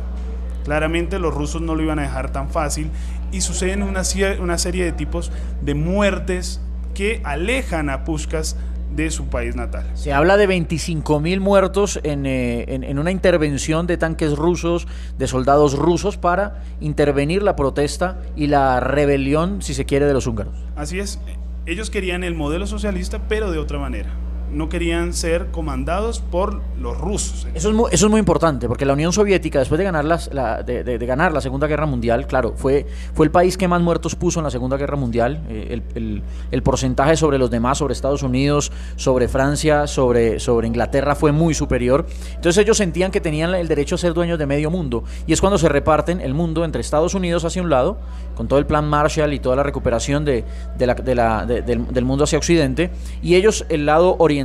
Claramente 0.64 1.18
los 1.18 1.34
rusos 1.34 1.60
no 1.60 1.74
lo 1.74 1.82
iban 1.82 1.98
a 1.98 2.02
dejar 2.04 2.32
tan 2.32 2.48
fácil 2.48 2.88
y 3.30 3.42
suceden 3.42 3.82
una, 3.82 4.00
una 4.40 4.56
serie 4.56 4.86
de 4.86 4.92
tipos 4.92 5.30
de 5.60 5.74
muertes 5.74 6.62
que 6.94 7.20
alejan 7.24 7.90
a 7.90 8.04
Pushkas 8.04 8.56
de 8.96 9.10
su 9.10 9.26
país 9.26 9.54
natal. 9.54 9.84
Se 9.92 10.14
habla 10.14 10.38
de 10.38 10.46
25 10.46 11.20
mil 11.20 11.40
muertos 11.40 12.00
eh, 12.04 12.64
en, 12.68 12.84
en, 12.84 12.98
una 12.98 13.10
intervención 13.10 13.86
de 13.86 13.98
tanques 13.98 14.34
rusos, 14.34 14.88
de 15.18 15.26
soldados 15.26 15.76
rusos 15.76 16.16
para 16.16 16.62
intervenir 16.80 17.42
la 17.42 17.54
protesta 17.54 18.22
y 18.34 18.46
la 18.46 18.80
rebelión, 18.80 19.60
si 19.60 19.74
se 19.74 19.84
quiere, 19.84 20.06
de 20.06 20.14
los 20.14 20.26
húngaros. 20.26 20.54
Así 20.74 21.00
es, 21.00 21.20
ellos 21.66 21.90
querían 21.90 22.24
el 22.24 22.34
modelo 22.34 22.66
socialista, 22.66 23.28
pero 23.28 23.50
de 23.50 23.58
otra 23.58 23.78
manera 23.78 24.10
no 24.52 24.68
querían 24.68 25.12
ser 25.14 25.50
comandados 25.50 26.20
por 26.20 26.60
los 26.78 26.98
rusos. 26.98 27.46
Eso 27.54 27.70
es, 27.70 27.74
muy, 27.74 27.90
eso 27.92 28.06
es 28.06 28.10
muy 28.10 28.18
importante, 28.18 28.68
porque 28.68 28.84
la 28.84 28.92
Unión 28.92 29.12
Soviética, 29.12 29.58
después 29.58 29.78
de 29.78 29.84
ganar, 29.84 30.04
la, 30.04 30.62
de, 30.62 30.98
ganar 30.98 31.32
la 31.32 31.40
Segunda 31.40 31.66
Guerra 31.66 31.86
Mundial, 31.86 32.26
claro, 32.26 32.54
fue, 32.56 32.86
fue 33.14 33.26
el 33.26 33.32
país 33.32 33.56
que 33.56 33.66
más 33.68 33.80
muertos 33.80 34.14
puso 34.14 34.40
en 34.40 34.44
la 34.44 34.50
Segunda 34.50 34.76
Guerra 34.76 34.96
Mundial. 34.96 35.42
Eh, 35.48 35.80
el, 35.94 36.22
el, 36.50 36.62
porcentaje 36.62 37.16
sobre 37.16 37.38
los 37.38 37.50
demás, 37.50 37.78
sobre 37.78 37.92
Estados 37.92 38.22
Unidos, 38.22 38.72
sobre 38.96 39.28
Francia, 39.28 39.86
sobre, 39.86 40.38
sobre 40.38 40.66
Inglaterra, 40.66 41.14
fue 41.14 41.32
muy 41.32 41.54
superior. 41.54 42.06
Entonces 42.34 42.62
ellos 42.62 42.76
sentían 42.76 43.10
que 43.10 43.20
tenían 43.20 43.54
el 43.54 43.68
derecho 43.68 43.94
a 43.94 43.98
ser 43.98 44.14
dueños 44.14 44.38
de 44.38 44.46
medio 44.46 44.70
mundo. 44.70 45.04
Y 45.26 45.32
es 45.32 45.40
cuando 45.40 45.58
se 45.58 45.68
reparten 45.68 46.20
el 46.20 46.34
mundo 46.34 46.64
entre 46.64 46.80
Estados 46.80 47.14
Unidos 47.14 47.44
hacia 47.44 47.62
un 47.62 47.70
lado, 47.70 47.98
con 48.36 48.48
todo 48.48 48.58
el 48.58 48.66
plan 48.66 48.88
Marshall 48.88 49.32
y 49.32 49.38
toda 49.38 49.56
la 49.56 49.62
recuperación 49.62 50.24
de, 50.24 50.44
la, 50.78 51.46
del, 51.46 51.92
del 51.92 52.04
mundo 52.04 52.24
hacia 52.24 52.38
Occidente, 52.38 52.90
y 53.22 53.34
ellos 53.34 53.66
el 53.68 53.86
lado 53.86 54.16
oriental 54.18 54.41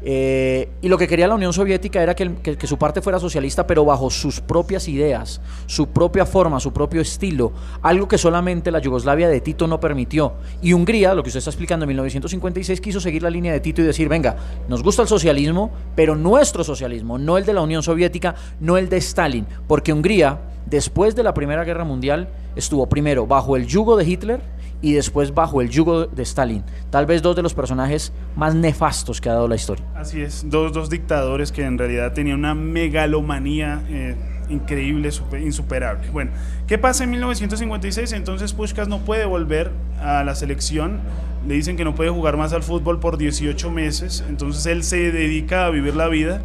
eh, 0.00 0.70
y 0.80 0.88
lo 0.88 0.96
que 0.96 1.08
quería 1.08 1.26
la 1.26 1.34
Unión 1.34 1.52
Soviética 1.52 2.00
era 2.02 2.14
que, 2.14 2.66
su 2.66 2.78
parte 2.78 3.02
fuera 3.02 3.18
socialista, 3.18 3.66
pero 3.66 3.84
bajo 3.84 4.10
sus 4.10 4.40
propias 4.40 4.86
ideas, 4.88 5.40
su 5.66 5.88
propia 5.88 6.24
forma, 6.24 6.60
su 6.60 6.72
propio 6.72 7.00
estilo, 7.00 7.52
algo 7.82 8.06
que 8.06 8.16
solamente 8.16 8.70
la 8.70 8.78
Yugoslavia 8.78 9.28
de 9.28 9.40
Tito 9.40 9.66
no 9.66 9.80
permitió. 9.80 10.34
Y 10.62 10.72
Hungría, 10.72 11.14
lo 11.14 11.22
que 11.22 11.30
usted 11.30 11.38
está 11.38 11.50
explicando 11.50 11.84
en 11.84 11.88
1956, 11.88 12.80
quiso 12.80 13.00
seguir 13.00 13.22
la 13.22 13.30
línea 13.30 13.52
de 13.52 13.60
Tito 13.60 13.82
y 13.82 13.84
decir, 13.84 14.08
venga, 14.08 14.36
nos 14.68 14.82
gusta 14.82 15.02
el 15.02 15.08
socialismo, 15.08 15.70
pero 15.96 16.14
nuestro 16.14 16.62
socialismo, 16.62 17.18
no 17.18 17.36
el 17.36 17.44
de 17.44 17.54
la 17.54 17.62
Unión 17.62 17.82
Soviética, 17.82 18.36
no 18.60 18.76
el 18.76 18.88
de 18.88 18.98
Stalin, 18.98 19.46
porque 19.66 19.92
Hungría, 19.92 20.38
después 20.66 21.16
de 21.16 21.24
la 21.24 21.34
Primera 21.34 21.64
Guerra 21.64 21.84
Mundial, 21.84 22.28
estuvo 22.54 22.88
primero 22.88 23.26
bajo 23.26 23.56
el 23.56 23.66
yugo 23.66 23.96
de 23.96 24.04
Hitler, 24.04 24.40
y 24.80 24.92
después 24.92 25.34
bajo 25.34 25.60
el 25.60 25.70
yugo 25.70 26.06
de 26.06 26.22
Stalin. 26.22 26.64
Tal 26.90 27.06
vez 27.06 27.22
dos 27.22 27.34
de 27.34 27.42
los 27.42 27.54
personajes 27.54 28.12
más 28.36 28.54
nefastos 28.54 29.20
que 29.20 29.28
ha 29.28 29.32
dado 29.32 29.48
la 29.48 29.56
historia. 29.56 29.84
Así 29.94 30.20
es, 30.20 30.48
dos, 30.48 30.72
dos 30.72 30.88
dictadores 30.90 31.52
que 31.52 31.64
en 31.64 31.78
realidad 31.78 32.12
tenían 32.12 32.38
una 32.38 32.54
megalomanía 32.54 33.82
eh, 33.88 34.14
increíble, 34.48 35.10
insuperable. 35.42 36.08
Bueno, 36.10 36.30
¿qué 36.66 36.78
pasa 36.78 37.04
en 37.04 37.10
1956? 37.10 38.12
Entonces 38.12 38.52
Pushkas 38.52 38.88
no 38.88 39.00
puede 39.00 39.24
volver 39.24 39.70
a 40.00 40.22
la 40.24 40.34
selección. 40.34 41.00
Le 41.46 41.54
dicen 41.54 41.76
que 41.76 41.84
no 41.84 41.94
puede 41.94 42.10
jugar 42.10 42.36
más 42.36 42.52
al 42.52 42.62
fútbol 42.62 43.00
por 43.00 43.18
18 43.18 43.70
meses. 43.70 44.24
Entonces 44.28 44.66
él 44.66 44.84
se 44.84 45.10
dedica 45.12 45.66
a 45.66 45.70
vivir 45.70 45.96
la 45.96 46.08
vida 46.08 46.40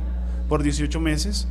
por 0.49 0.63
18 0.63 0.99
meses. 0.99 1.47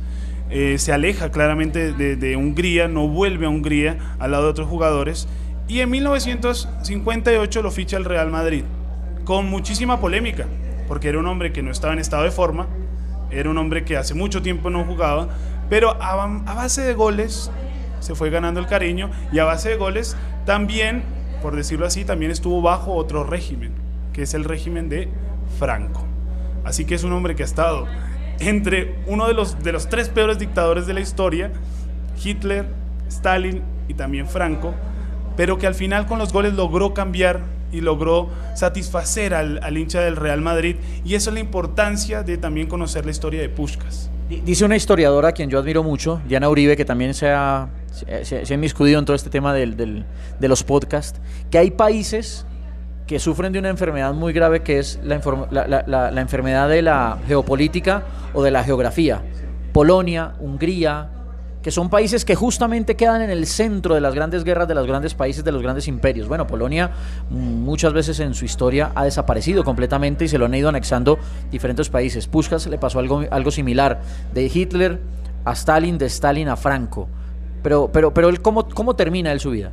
Eh, 0.49 0.77
se 0.77 0.91
aleja 0.93 1.31
claramente 1.31 1.93
de, 1.93 2.15
de 2.15 2.35
Hungría, 2.35 2.87
no 2.87 3.07
vuelve 3.07 3.45
a 3.45 3.49
Hungría 3.49 3.97
al 4.19 4.31
lado 4.31 4.43
de 4.43 4.49
otros 4.49 4.67
jugadores 4.67 5.27
y 5.67 5.79
en 5.79 5.89
1958 5.89 7.61
lo 7.61 7.71
ficha 7.71 7.97
el 7.97 8.05
Real 8.05 8.29
Madrid, 8.29 8.63
con 9.23 9.49
muchísima 9.49 9.99
polémica, 9.99 10.45
porque 10.87 11.09
era 11.09 11.19
un 11.19 11.27
hombre 11.27 11.53
que 11.53 11.63
no 11.63 11.71
estaba 11.71 11.93
en 11.93 11.99
estado 11.99 12.23
de 12.23 12.31
forma, 12.31 12.67
era 13.31 13.49
un 13.49 13.57
hombre 13.57 13.83
que 13.83 13.97
hace 13.97 14.13
mucho 14.13 14.41
tiempo 14.41 14.69
no 14.69 14.83
jugaba, 14.83 15.29
pero 15.69 16.01
a, 16.01 16.15
base 16.53 16.81
de 16.81 16.93
goles 16.93 17.49
se 17.99 18.15
fue 18.15 18.29
ganando 18.29 18.59
el 18.59 18.67
cariño 18.67 19.09
y 19.31 19.39
a 19.39 19.45
base 19.45 19.69
de 19.69 19.77
goles 19.77 20.15
también, 20.45 21.03
por 21.41 21.55
decirlo 21.55 21.85
así, 21.85 22.05
también 22.05 22.31
estuvo 22.31 22.61
bajo 22.61 22.93
otro 22.93 23.23
régimen, 23.23 23.71
que 24.11 24.23
es 24.23 24.33
el 24.33 24.43
régimen 24.43 24.89
de 24.89 25.09
Franco. 25.57 26.05
Así 26.65 26.85
que 26.85 26.95
es 26.95 27.03
un 27.03 27.13
hombre 27.13 27.35
que 27.35 27.43
ha 27.43 27.45
estado 27.45 27.87
entre 28.39 28.95
uno 29.07 29.27
de 29.27 29.33
los, 29.33 29.63
de 29.63 29.71
los 29.71 29.89
tres 29.89 30.09
peores 30.09 30.37
dictadores 30.37 30.85
de 30.85 30.93
la 30.93 30.99
historia, 30.99 31.51
Hitler, 32.21 32.67
Stalin 33.07 33.61
y 33.87 33.93
también 33.93 34.27
Franco, 34.27 34.73
pero 35.35 35.57
que 35.57 35.67
al 35.67 35.75
final 35.75 36.05
con 36.05 36.19
los 36.19 36.33
goles 36.33 36.53
logró 36.53 36.93
cambiar 36.93 37.41
y 37.71 37.81
logró 37.81 38.29
satisfacer 38.55 39.33
al, 39.33 39.77
hincha 39.77 40.01
del 40.01 40.15
Real 40.15 40.41
Madrid. 40.41 40.75
Y 41.03 41.15
eso 41.15 41.31
es 41.31 41.33
la 41.33 41.39
importancia 41.39 42.23
de 42.23 42.37
también 42.37 42.67
conocer 42.67 43.05
la 43.05 43.11
historia 43.11 43.41
de 43.41 43.49
Pushkas. 43.49 44.09
Dice 44.45 44.65
una 44.65 44.75
historiadora 44.75 45.29
a 45.29 45.31
quien 45.31 45.49
yo 45.49 45.59
admiro 45.59 45.83
mucho, 45.83 46.21
Diana 46.27 46.49
Uribe, 46.49 46.77
que 46.77 46.85
también 46.85 47.13
se 47.13 47.29
ha, 47.29 47.67
se, 47.91 48.45
se 48.45 48.53
inmiscuido 48.53 48.97
en 48.99 49.05
todo 49.05 49.15
este 49.15 49.29
tema 49.29 49.53
del, 49.53 50.05
de 50.39 50.47
los 50.47 50.63
podcasts, 50.63 51.19
que 51.51 51.57
hay 51.57 51.71
países 51.71 52.45
que 53.05 53.19
sufren 53.19 53.51
de 53.51 53.59
una 53.59 53.69
enfermedad 53.69 54.13
muy 54.13 54.31
grave 54.33 54.61
que 54.61 54.79
es 54.79 54.99
la, 55.03 55.19
la, 55.51 56.11
la 56.11 56.21
enfermedad 56.21 56.69
de 56.69 56.81
la 56.81 57.17
geopolítica 57.27 58.03
o 58.33 58.41
de 58.41 58.51
la 58.51 58.63
geografía. 58.63 59.21
Polonia, 59.73 60.33
Hungría, 60.39 61.09
que 61.63 61.71
son 61.71 61.89
países 61.89 62.25
que 62.25 62.35
justamente 62.35 62.95
quedan 62.95 63.21
en 63.21 63.29
el 63.29 63.47
centro 63.47 63.95
de 63.95 64.01
las 64.01 64.13
grandes 64.13 64.43
guerras 64.43 64.67
de 64.67 64.75
los 64.75 64.85
grandes 64.85 65.13
países, 65.13 65.45
de 65.45 65.51
los 65.53 65.61
grandes 65.63 65.87
imperios. 65.87 66.27
Bueno, 66.27 66.45
Polonia 66.45 66.91
mm, 67.29 67.35
muchas 67.35 67.93
veces 67.93 68.19
en 68.19 68.33
su 68.33 68.43
historia 68.43 68.91
ha 68.93 69.05
desaparecido 69.05 69.63
completamente 69.63 70.25
y 70.25 70.27
se 70.27 70.37
lo 70.37 70.45
han 70.45 70.53
ido 70.53 70.67
anexando 70.67 71.17
diferentes 71.49 71.89
países. 71.89 72.27
Pushkas 72.27 72.67
le 72.67 72.77
pasó 72.77 72.99
algo, 72.99 73.23
algo 73.31 73.49
similar, 73.49 74.01
de 74.33 74.51
Hitler 74.53 74.99
a 75.45 75.53
Stalin, 75.53 75.97
de 75.97 76.07
Stalin 76.07 76.49
a 76.49 76.57
Franco. 76.57 77.07
Pero, 77.63 77.89
pero, 77.93 78.13
pero 78.13 78.27
él, 78.27 78.41
¿cómo, 78.41 78.67
¿cómo 78.67 78.97
termina 78.97 79.31
él 79.31 79.39
su 79.39 79.51
vida? 79.51 79.71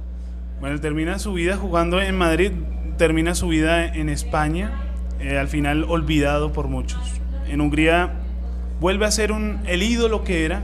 Bueno, 0.61 0.78
termina 0.78 1.18
su 1.18 1.32
vida 1.32 1.56
jugando 1.56 2.00
en 2.00 2.16
Madrid, 2.16 2.52
termina 2.99 3.35
su 3.35 3.49
vida 3.49 3.85
en 3.85 4.09
España, 4.09 4.70
eh, 5.18 5.38
al 5.38 5.49
final 5.49 5.85
olvidado 5.88 6.52
por 6.52 6.68
muchos. 6.68 7.00
En 7.49 7.61
Hungría 7.61 8.12
vuelve 8.78 9.06
a 9.06 9.11
ser 9.11 9.32
un, 9.32 9.59
el 9.66 9.82
ídolo 9.82 10.23
que 10.23 10.44
era, 10.44 10.62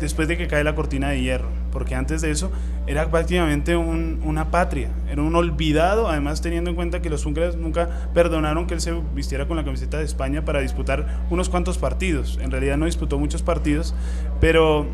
después 0.00 0.28
de 0.28 0.36
que 0.36 0.48
cae 0.48 0.64
la 0.64 0.74
cortina 0.74 1.10
de 1.10 1.20
hierro, 1.20 1.48
porque 1.72 1.94
antes 1.94 2.20
de 2.22 2.30
eso 2.30 2.50
era 2.86 3.10
prácticamente 3.10 3.76
una 3.76 4.50
patria, 4.50 4.88
era 5.08 5.22
un 5.22 5.34
olvidado, 5.36 6.08
además 6.08 6.40
teniendo 6.40 6.70
en 6.70 6.76
cuenta 6.76 7.02
que 7.02 7.10
los 7.10 7.24
húngaros 7.26 7.56
nunca 7.56 8.08
perdonaron 8.14 8.66
que 8.66 8.74
él 8.74 8.80
se 8.80 8.92
vistiera 9.14 9.46
con 9.46 9.56
la 9.56 9.64
camiseta 9.64 9.98
de 9.98 10.04
España 10.04 10.44
para 10.44 10.60
disputar 10.60 11.26
unos 11.30 11.48
cuantos 11.48 11.78
partidos, 11.78 12.38
en 12.42 12.50
realidad 12.50 12.76
no 12.76 12.86
disputó 12.86 13.18
muchos 13.18 13.42
partidos, 13.42 13.94
pero 14.40 14.86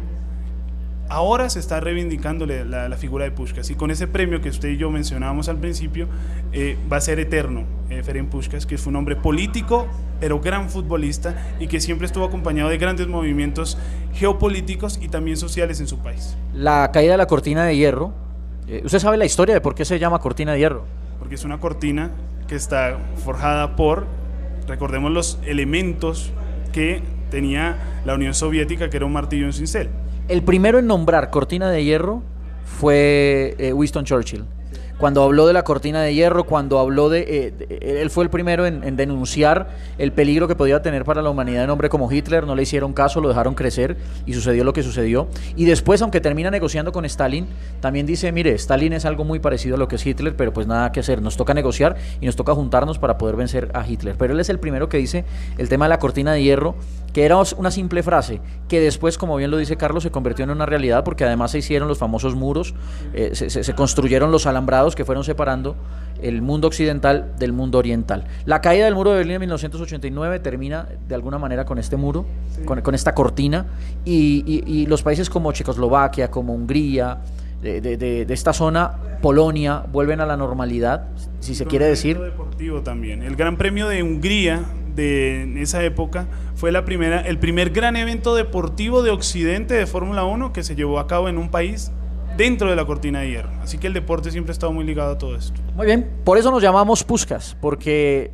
ahora 1.09 1.49
se 1.49 1.61
está 1.61 1.81
reivindicándole 1.81 2.65
la, 2.65 2.97
figura 2.97 3.25
de 3.25 3.31
Pushkas. 3.31 3.71
Y 3.71 3.75
con 3.75 3.91
ese 3.91 4.07
premio 4.07 4.41
que 4.41 4.49
usted 4.49 4.71
y 4.71 4.77
yo 4.77 4.91
mencionábamos 4.91 5.49
al 5.49 5.59
principio 5.59 6.09
eh, 6.53 6.77
va 6.91 6.97
a 6.97 7.01
ser 7.01 7.21
eterno 7.21 7.65
eh, 7.91 8.03
Ferenc 8.03 8.29
Pushkas 8.29 8.67
que 8.67 8.79
fue 8.79 8.91
un 8.91 8.97
hombre 8.97 9.17
político 9.17 9.87
pero 10.21 10.41
gran 10.41 10.71
futbolista 10.71 11.35
y 11.61 11.67
que 11.67 11.81
siempre 11.81 12.07
estuvo 12.07 12.25
acompañado 12.25 12.71
de 12.71 12.79
grandes 12.79 13.07
movimientos 13.07 13.79
geopolíticos 14.15 14.99
y 15.01 15.09
también 15.09 15.37
sociales 15.37 15.81
en 15.81 15.87
su 15.87 15.99
país. 15.99 16.37
La 16.55 16.91
caída 16.93 17.13
de 17.13 17.19
la 17.19 17.27
cortina 17.27 17.65
de 17.65 17.77
hierro, 17.77 18.13
eh, 18.67 18.83
¿usted 18.85 18.99
sabe 18.99 19.17
la 19.17 19.27
historia 19.27 19.55
de 19.55 19.61
por 19.61 19.75
qué 19.75 19.85
se 19.85 19.99
llama 19.99 20.19
cortina 20.19 20.53
de 20.53 20.59
hierro? 20.59 20.85
Porque 21.19 21.35
es 21.35 21.45
una 21.45 21.59
cortina 21.59 22.11
que 22.49 22.55
está 22.55 22.99
forjada 23.25 23.77
por, 23.77 24.07
recordemos 24.67 25.11
los 25.11 25.39
elementos 25.45 26.33
que 26.73 27.03
tenía 27.31 27.77
la 28.05 28.15
Unión 28.15 28.35
Soviética, 28.35 28.89
que 28.89 28.97
era 28.97 29.07
un 29.07 29.13
martillo 29.13 29.43
y 29.43 29.47
un 29.47 29.53
cincel. 29.53 29.91
El 30.29 30.43
primero 30.43 30.79
en 30.79 30.87
nombrar 30.87 31.31
cortina 31.31 31.71
de 31.71 31.85
hierro 31.85 32.23
fue 32.65 33.55
eh, 33.59 33.73
Winston 33.73 34.05
Churchill. 34.05 34.45
Cuando 34.99 35.23
habló 35.23 35.47
de 35.47 35.53
la 35.53 35.63
cortina 35.63 36.01
de 36.03 36.15
hierro, 36.15 36.45
cuando 36.45 36.79
habló 36.79 37.09
de, 37.09 37.55
eh, 37.69 38.01
Él 38.01 38.11
fue 38.11 38.25
el 38.25 38.31
primero 38.31 38.67
en, 38.67 38.97
denunciar 38.97 39.69
el 39.99 40.13
peligro 40.13 40.49
que 40.49 40.55
podía 40.55 40.81
tener 40.81 41.05
para 41.05 41.21
la 41.21 41.31
humanidad 41.31 41.65
un 41.65 41.71
hombre 41.71 41.89
como 41.89 42.11
Hitler. 42.11 42.47
No 42.47 42.55
le 42.55 42.63
hicieron 42.63 42.93
caso, 42.93 43.21
lo 43.21 43.29
dejaron 43.29 43.55
crecer 43.55 43.97
y 44.25 44.33
sucedió 44.33 44.65
lo 44.65 44.73
que 44.73 44.83
sucedió. 44.83 45.29
Y 45.55 45.67
después, 45.67 46.01
aunque 46.03 46.21
termina 46.21 46.51
negociando 46.51 46.93
con 46.93 47.05
Stalin, 47.05 47.47
también 47.81 48.07
dice: 48.07 48.33
Mire, 48.33 48.55
Stalin 48.55 48.95
es 48.95 49.05
algo 49.05 49.25
muy 49.25 49.39
parecido 49.39 49.77
a 49.77 49.79
lo 49.79 49.89
que 49.89 49.97
es 49.97 50.07
Hitler, 50.07 50.35
pero 50.35 50.53
pues 50.53 50.67
nada 50.67 50.93
que 50.93 51.01
hacer. 51.01 51.21
Nos 51.21 51.37
toca 51.37 51.53
negociar 51.53 51.97
y 52.21 52.27
nos 52.27 52.37
toca 52.37 52.55
juntarnos 52.55 52.99
para 52.99 53.19
poder 53.19 53.37
vencer 53.37 53.71
a 53.75 53.87
Hitler. 53.87 54.17
Pero 54.19 54.33
él 54.33 54.41
es 54.41 54.49
el 54.49 54.59
primero 54.59 54.89
que 54.89 54.97
dice 54.97 55.25
el 55.59 55.69
tema 55.69 55.85
de 55.85 55.91
la 55.91 55.99
cortina 55.99 56.33
de 56.33 56.43
hierro 56.43 56.75
que 57.17 57.25
era 57.25 57.39
una 57.57 57.71
simple 57.71 58.03
frase, 58.03 58.43
que 58.69 58.79
después, 58.79 59.17
como 59.17 59.37
bien 59.37 59.51
lo 59.51 59.57
dice 59.57 59.79
Carlos, 59.79 60.03
se 60.03 60.11
convirtió 60.11 60.45
en 60.45 60.51
una 60.51 60.67
realidad 60.67 61.03
porque 61.03 61.25
además 61.25 61.51
se 61.51 61.57
hicieron 61.61 61.89
los 61.89 61.97
famosos 61.97 62.35
muros, 62.35 62.75
eh, 63.15 63.31
se, 63.35 63.75
construyeron 63.75 64.31
los 64.31 64.47
alambrados 64.47 64.86
que 64.95 65.05
fueron 65.05 65.25
separando 65.25 65.75
el 66.23 66.41
mundo 66.43 66.69
occidental 66.69 67.35
del 67.39 67.53
mundo 67.53 67.79
oriental. 67.79 68.25
La 68.47 68.61
caída 68.61 68.85
del 68.87 68.95
muro 68.95 69.11
de 69.11 69.19
Berlín 69.19 69.35
en 69.35 69.41
1989 69.41 70.39
termina 70.41 70.87
de 71.09 71.15
alguna 71.15 71.39
manera 71.39 71.65
con 71.65 71.79
este 71.79 71.97
muro, 71.97 72.25
con, 72.65 72.95
esta 72.95 73.15
cortina, 73.15 73.67
y, 74.05 74.87
los 74.89 75.03
países 75.03 75.29
como 75.29 75.53
Checoslovaquia, 75.53 76.31
como 76.31 76.55
Hungría, 76.55 77.19
de, 77.63 77.81
de- 77.81 77.97
de- 77.97 78.25
de 78.27 78.35
esta 78.35 78.53
zona, 78.53 78.93
Polonia, 79.23 79.83
vuelven 79.91 80.21
a 80.21 80.27
la 80.27 80.37
normalidad, 80.37 81.07
si 81.41 81.55
se 81.55 81.65
quiere 81.67 81.87
decir. 81.87 82.19
deportivo 82.19 82.83
también. 82.83 83.23
El 83.23 83.35
Gran 83.37 83.57
Premio 83.57 83.89
de 83.89 84.03
Hungría 84.03 84.63
de 84.95 85.61
esa 85.61 85.83
época 85.85 86.27
fue 86.55 86.73
la 86.73 86.85
primera, 86.87 87.21
el 87.21 87.39
primer 87.39 87.71
gran 87.71 87.97
evento 87.97 88.35
deportivo 88.35 89.03
de 89.03 89.11
Occidente 89.11 89.75
de 89.75 89.87
Fórmula 89.87 90.25
1 90.25 90.53
que 90.55 90.63
se 90.63 90.75
llevó 90.75 90.99
a 90.99 91.07
cabo 91.07 91.29
en 91.29 91.37
un 91.39 91.51
país 91.51 91.91
dentro 92.37 92.71
de 92.71 92.77
la 92.77 92.85
cortina 92.85 93.21
de 93.21 93.31
hierro. 93.31 93.51
Así 93.63 93.79
que 93.79 93.87
el 93.87 93.93
deporte 93.93 94.31
siempre 94.31 94.51
ha 94.51 94.55
estado 94.55 94.73
muy 94.73 94.85
ligado 94.85 95.13
a 95.13 95.19
todo 95.19 95.37
esto. 95.37 95.61
Muy 95.75 95.87
bien, 95.87 96.09
por 96.25 96.39
eso 96.39 96.51
nos 96.51 96.63
llamamos 96.63 97.05
Puscas, 97.05 97.57
porque 97.61 98.31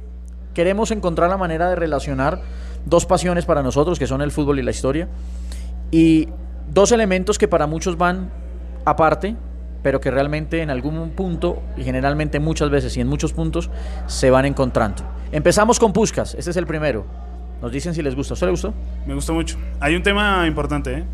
queremos 0.54 0.90
encontrar 0.90 1.30
la 1.30 1.36
manera 1.36 1.68
de 1.68 1.76
relacionar 1.76 2.42
dos 2.84 3.06
pasiones 3.06 3.44
para 3.44 3.62
nosotros, 3.62 3.98
que 3.98 4.06
son 4.06 4.22
el 4.22 4.30
fútbol 4.30 4.58
y 4.58 4.62
la 4.62 4.70
historia, 4.70 5.08
y 5.90 6.28
dos 6.68 6.92
elementos 6.92 7.38
que 7.38 7.48
para 7.48 7.66
muchos 7.66 7.96
van 7.96 8.30
aparte, 8.84 9.36
pero 9.82 10.00
que 10.00 10.10
realmente 10.10 10.62
en 10.62 10.70
algún 10.70 11.10
punto, 11.10 11.62
y 11.76 11.84
generalmente 11.84 12.40
muchas 12.40 12.70
veces 12.70 12.96
y 12.96 13.00
en 13.00 13.08
muchos 13.08 13.32
puntos, 13.32 13.70
se 14.06 14.30
van 14.30 14.44
encontrando. 14.44 15.02
Empezamos 15.32 15.78
con 15.78 15.92
Puscas, 15.92 16.34
este 16.34 16.50
es 16.50 16.56
el 16.56 16.66
primero. 16.66 17.04
Nos 17.60 17.70
dicen 17.70 17.94
si 17.94 18.02
les 18.02 18.16
gusta. 18.16 18.32
¿A 18.32 18.34
usted 18.34 18.46
le 18.48 18.50
gustó? 18.50 18.74
Me 19.06 19.14
gustó 19.14 19.34
mucho. 19.34 19.56
Hay 19.78 19.94
un 19.94 20.02
tema 20.02 20.44
importante, 20.48 20.98
¿eh? 20.98 21.04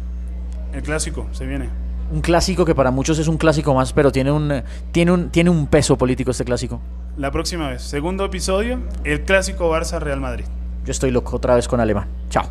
El 0.73 0.83
clásico, 0.83 1.27
se 1.33 1.47
viene. 1.47 1.69
Un 2.11 2.21
clásico 2.23 2.65
que 2.65 2.75
para 2.75 2.91
muchos 2.91 3.19
es 3.19 3.29
un 3.29 3.37
clásico 3.37 3.75
más, 3.75 3.93
pero 3.93 4.11
tiene 4.11 4.33
un, 4.33 4.63
tiene 4.93 5.13
un, 5.13 5.31
tiene 5.31 5.51
un 5.51 5.67
peso 5.67 5.99
político 5.99 6.31
este 6.31 6.45
clásico. 6.45 6.81
La 7.17 7.31
próxima 7.31 7.69
vez. 7.71 7.83
Segundo 7.83 8.25
episodio, 8.25 8.81
el 9.05 9.25
clásico 9.25 9.71
Barça-Real 9.71 10.21
Madrid. 10.21 10.47
Yo 10.85 10.93
estoy 10.93 11.11
loco 11.11 11.37
otra 11.37 11.55
vez 11.55 11.69
con 11.69 11.81
Alemán. 11.81 12.09
Chao. 12.31 12.49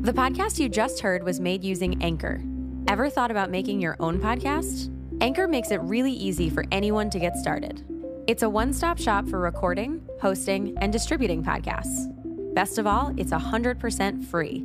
The 0.00 0.12
podcast 0.12 0.58
you 0.58 0.68
just 0.68 1.00
heard 1.00 1.22
was 1.22 1.40
made 1.40 1.64
using 1.64 2.02
Anchor. 2.02 2.40
Ever 2.88 3.10
thought 3.10 3.30
about 3.30 3.50
making 3.50 3.80
your 3.80 3.96
own 3.98 4.20
podcast? 4.20 4.90
Anchor 5.20 5.48
makes 5.48 5.70
it 5.70 5.80
really 5.82 6.12
easy 6.12 6.48
for 6.48 6.64
anyone 6.70 7.10
to 7.10 7.18
get 7.18 7.36
started. 7.36 7.84
It's 8.26 8.42
a 8.42 8.48
one 8.48 8.72
stop 8.72 8.98
shop 8.98 9.28
for 9.28 9.38
recording, 9.38 10.00
hosting, 10.20 10.76
and 10.80 10.92
distributing 10.92 11.42
podcasts. 11.42 12.06
Best 12.54 12.78
of 12.78 12.86
all, 12.86 13.12
it's 13.16 13.30
100% 13.32 14.24
free. 14.24 14.64